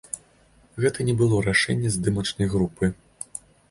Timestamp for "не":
1.11-1.15